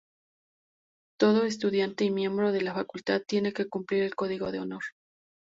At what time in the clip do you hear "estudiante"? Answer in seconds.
1.43-2.05